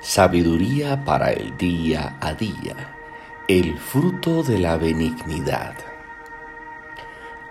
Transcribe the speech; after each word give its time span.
Sabiduría 0.00 1.04
para 1.04 1.32
el 1.32 1.56
día 1.56 2.16
a 2.20 2.32
día, 2.32 2.94
el 3.48 3.76
fruto 3.78 4.44
de 4.44 4.60
la 4.60 4.76
benignidad. 4.76 5.74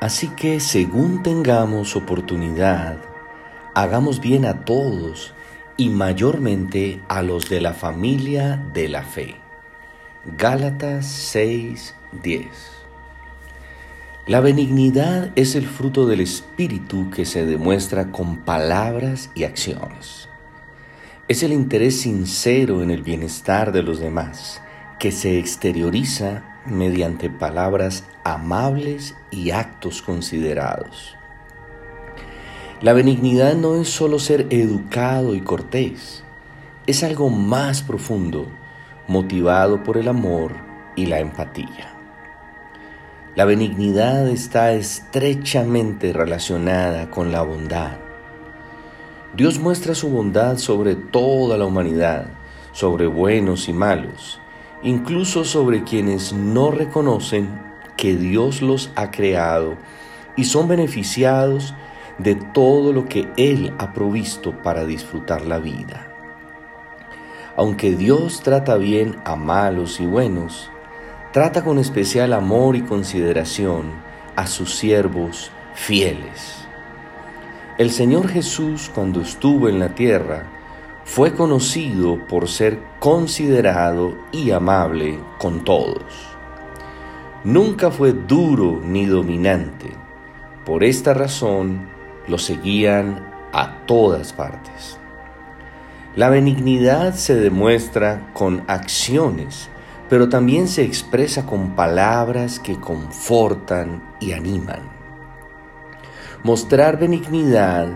Así 0.00 0.26
que 0.26 0.58
según 0.58 1.22
tengamos 1.22 1.94
oportunidad, 1.94 2.98
hagamos 3.74 4.20
bien 4.20 4.44
a 4.44 4.64
todos 4.64 5.34
y 5.76 5.90
mayormente 5.90 7.00
a 7.06 7.22
los 7.22 7.48
de 7.48 7.60
la 7.60 7.74
familia 7.74 8.60
de 8.74 8.88
la 8.88 9.04
fe. 9.04 9.36
Gálatas 10.36 11.06
6:10 11.32 12.48
La 14.26 14.40
benignidad 14.40 15.30
es 15.36 15.54
el 15.54 15.68
fruto 15.68 16.08
del 16.08 16.20
Espíritu 16.20 17.08
que 17.10 17.24
se 17.24 17.46
demuestra 17.46 18.10
con 18.10 18.38
palabras 18.38 19.30
y 19.36 19.44
acciones. 19.44 20.31
Es 21.28 21.44
el 21.44 21.52
interés 21.52 22.00
sincero 22.00 22.82
en 22.82 22.90
el 22.90 23.04
bienestar 23.04 23.70
de 23.70 23.84
los 23.84 24.00
demás, 24.00 24.60
que 24.98 25.12
se 25.12 25.38
exterioriza 25.38 26.42
mediante 26.66 27.30
palabras 27.30 28.04
amables 28.24 29.14
y 29.30 29.52
actos 29.52 30.02
considerados. 30.02 31.16
La 32.80 32.92
benignidad 32.92 33.54
no 33.54 33.80
es 33.80 33.88
solo 33.88 34.18
ser 34.18 34.48
educado 34.50 35.36
y 35.36 35.40
cortés, 35.42 36.24
es 36.88 37.04
algo 37.04 37.30
más 37.30 37.84
profundo, 37.84 38.48
motivado 39.06 39.84
por 39.84 39.98
el 39.98 40.08
amor 40.08 40.56
y 40.96 41.06
la 41.06 41.20
empatía. 41.20 41.94
La 43.36 43.44
benignidad 43.44 44.28
está 44.28 44.72
estrechamente 44.72 46.12
relacionada 46.12 47.10
con 47.10 47.30
la 47.30 47.42
bondad 47.42 48.11
Dios 49.34 49.58
muestra 49.58 49.94
su 49.94 50.10
bondad 50.10 50.58
sobre 50.58 50.94
toda 50.94 51.56
la 51.56 51.64
humanidad, 51.64 52.26
sobre 52.72 53.06
buenos 53.06 53.66
y 53.66 53.72
malos, 53.72 54.40
incluso 54.82 55.44
sobre 55.44 55.84
quienes 55.84 56.34
no 56.34 56.70
reconocen 56.70 57.48
que 57.96 58.14
Dios 58.14 58.60
los 58.60 58.90
ha 58.94 59.10
creado 59.10 59.78
y 60.36 60.44
son 60.44 60.68
beneficiados 60.68 61.74
de 62.18 62.34
todo 62.34 62.92
lo 62.92 63.06
que 63.06 63.26
Él 63.38 63.74
ha 63.78 63.94
provisto 63.94 64.62
para 64.62 64.84
disfrutar 64.84 65.46
la 65.46 65.58
vida. 65.58 66.08
Aunque 67.56 67.92
Dios 67.92 68.42
trata 68.42 68.76
bien 68.76 69.16
a 69.24 69.34
malos 69.34 69.98
y 70.00 70.04
buenos, 70.04 70.70
trata 71.32 71.64
con 71.64 71.78
especial 71.78 72.34
amor 72.34 72.76
y 72.76 72.82
consideración 72.82 73.92
a 74.36 74.46
sus 74.46 74.74
siervos 74.74 75.50
fieles. 75.74 76.61
El 77.82 77.90
Señor 77.90 78.28
Jesús 78.28 78.92
cuando 78.94 79.22
estuvo 79.22 79.68
en 79.68 79.80
la 79.80 79.92
tierra 79.96 80.44
fue 81.04 81.34
conocido 81.34 82.24
por 82.28 82.46
ser 82.46 82.78
considerado 83.00 84.16
y 84.30 84.52
amable 84.52 85.18
con 85.40 85.64
todos. 85.64 86.04
Nunca 87.42 87.90
fue 87.90 88.12
duro 88.12 88.80
ni 88.84 89.06
dominante. 89.06 89.90
Por 90.64 90.84
esta 90.84 91.12
razón 91.12 91.88
lo 92.28 92.38
seguían 92.38 93.28
a 93.52 93.84
todas 93.84 94.32
partes. 94.32 94.96
La 96.14 96.28
benignidad 96.28 97.14
se 97.14 97.34
demuestra 97.34 98.30
con 98.32 98.62
acciones, 98.68 99.70
pero 100.08 100.28
también 100.28 100.68
se 100.68 100.84
expresa 100.84 101.46
con 101.46 101.74
palabras 101.74 102.60
que 102.60 102.76
confortan 102.76 104.14
y 104.20 104.34
animan. 104.34 105.01
Mostrar 106.44 106.98
benignidad 106.98 107.86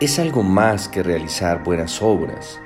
es 0.00 0.18
algo 0.18 0.42
más 0.42 0.88
que 0.88 1.02
realizar 1.02 1.62
buenas 1.62 2.00
obras. 2.00 2.58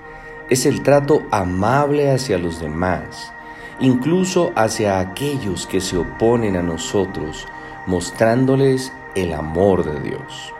Es 0.48 0.64
el 0.64 0.84
trato 0.84 1.24
amable 1.32 2.12
hacia 2.12 2.38
los 2.38 2.60
demás, 2.60 3.32
incluso 3.80 4.52
hacia 4.54 5.00
aquellos 5.00 5.66
que 5.66 5.80
se 5.80 5.96
oponen 5.96 6.56
a 6.56 6.62
nosotros, 6.62 7.48
mostrándoles 7.88 8.92
el 9.16 9.32
amor 9.32 9.84
de 9.84 10.09
Dios. 10.09 10.53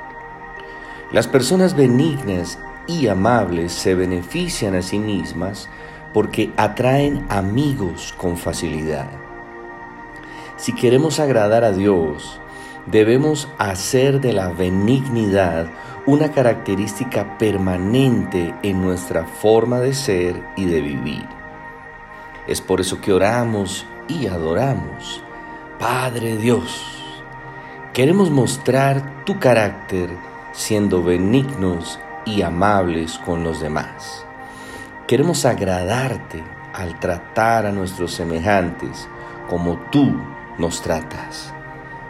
Las 1.13 1.29
personas 1.29 1.77
benignas 1.77 2.59
y 2.89 3.07
amables 3.07 3.71
se 3.73 3.95
benefician 3.95 4.75
a 4.75 4.83
sí 4.83 4.99
mismas 4.99 5.69
porque 6.13 6.53
atraen 6.57 7.25
amigos 7.29 8.13
con 8.17 8.37
facilidad. 8.37 9.07
Si 10.57 10.75
queremos 10.75 11.21
agradar 11.21 11.63
a 11.63 11.71
Dios, 11.71 12.41
debemos 12.87 13.49
hacer 13.59 14.21
de 14.21 14.33
la 14.33 14.49
benignidad 14.49 15.67
una 16.07 16.33
característica 16.33 17.39
permanente 17.39 18.55
en 18.63 18.83
nuestra 18.83 19.25
forma 19.25 19.81
de 19.81 19.95
ser 19.95 20.43
y 20.57 20.67
de 20.67 20.81
vivir. 20.81 21.27
Es 22.47 22.61
por 22.61 22.81
eso 22.81 23.01
que 23.01 23.13
oramos 23.13 23.87
y 24.07 24.27
adoramos. 24.27 25.23
Padre 25.79 26.37
Dios, 26.37 27.03
queremos 27.95 28.31
mostrar 28.31 29.25
tu 29.25 29.39
carácter 29.39 30.11
siendo 30.53 31.03
benignos 31.03 31.99
y 32.27 32.43
amables 32.43 33.19
con 33.25 33.43
los 33.43 33.61
demás. 33.61 34.27
Queremos 35.07 35.45
agradarte 35.47 36.43
al 36.75 36.99
tratar 36.99 37.67
a 37.67 37.73
nuestros 37.73 38.13
semejantes 38.13 39.09
como 39.49 39.79
tú 39.91 40.15
nos 40.59 40.83
tratas. 40.83 41.55